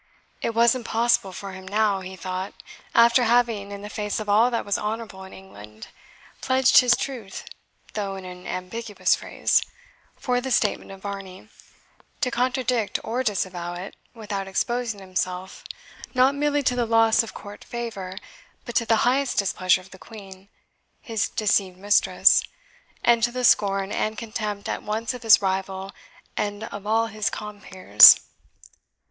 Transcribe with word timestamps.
"It 0.41 0.55
was 0.55 0.73
impossible 0.73 1.31
for 1.31 1.51
him 1.51 1.67
now," 1.67 1.99
he 1.99 2.15
thought, 2.15 2.55
"after 2.95 3.23
having, 3.25 3.69
in 3.71 3.83
the 3.83 3.87
face 3.89 4.19
of 4.19 4.27
all 4.27 4.49
that 4.49 4.65
was 4.65 4.79
honourable 4.79 5.23
in 5.25 5.31
England, 5.31 5.89
pledged 6.41 6.79
his 6.79 6.95
truth 6.97 7.45
(though 7.93 8.15
in 8.15 8.25
an 8.25 8.47
ambiguous 8.47 9.13
phrase) 9.15 9.61
for 10.17 10.41
the 10.41 10.49
statement 10.49 10.89
of 10.89 11.03
Varney, 11.03 11.49
to 12.21 12.31
contradict 12.31 12.97
or 13.03 13.21
disavow 13.21 13.75
it, 13.75 13.95
without 14.15 14.47
exposing 14.47 14.99
himself, 14.99 15.63
not 16.15 16.33
merely 16.33 16.63
to 16.63 16.75
the 16.75 16.87
loss 16.87 17.21
of 17.21 17.35
court 17.35 17.63
favour, 17.63 18.17
but 18.65 18.73
to 18.77 18.87
the 18.87 19.05
highest 19.05 19.37
displeasure 19.37 19.81
of 19.81 19.91
the 19.91 19.99
Queen, 19.99 20.49
his 21.03 21.29
deceived 21.29 21.77
mistress, 21.77 22.41
and 23.03 23.21
to 23.21 23.31
the 23.31 23.43
scorn 23.43 23.91
and 23.91 24.17
contempt 24.17 24.67
at 24.67 24.81
once 24.81 25.13
of 25.13 25.21
his 25.21 25.43
rival 25.43 25.91
and 26.35 26.63
of 26.63 26.87
all 26.87 27.05
his 27.05 27.29
compeers." 27.29 28.21